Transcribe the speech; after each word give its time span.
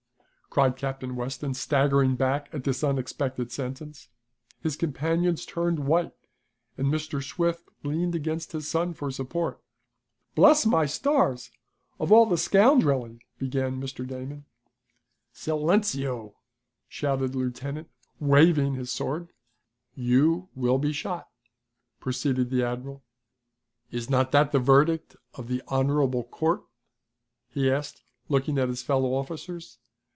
cried 0.49 0.75
Captain 0.75 1.15
Weston, 1.15 1.53
staggering 1.53 2.17
back 2.17 2.49
at 2.51 2.65
this 2.65 2.83
unexpected 2.83 3.53
sentence. 3.53 4.09
His 4.59 4.75
companions 4.75 5.45
turned 5.45 5.87
white, 5.87 6.11
and 6.77 6.87
Mr. 6.87 7.23
Swift 7.23 7.69
leaned 7.83 8.15
against 8.15 8.51
his 8.51 8.67
son 8.69 8.93
for 8.93 9.09
support. 9.11 9.61
"Bless 10.35 10.65
my 10.65 10.85
stars! 10.85 11.51
Of 12.01 12.11
all 12.11 12.25
the 12.25 12.37
scoundrelly!" 12.37 13.21
began 13.39 13.79
Mr. 13.81 14.05
Damon. 14.05 14.43
"Silenceo!" 15.33 16.33
shouted 16.89 17.31
the 17.31 17.37
lieutenant, 17.37 17.89
waving 18.19 18.73
his 18.75 18.91
sword. 18.91 19.31
"You 19.95 20.49
will 20.53 20.79
be 20.79 20.91
shot," 20.91 21.29
proceeded 22.01 22.49
the 22.49 22.61
admiral. 22.61 23.05
"Is 23.89 24.09
not 24.09 24.33
that 24.33 24.51
the 24.51 24.59
verdict 24.59 25.15
of 25.33 25.47
the 25.47 25.63
honorable 25.69 26.25
court?" 26.25 26.65
he 27.47 27.71
asked, 27.71 28.03
looking 28.27 28.57
at 28.57 28.67
his 28.67 28.83
fellow 28.83 29.13
officers. 29.13 29.77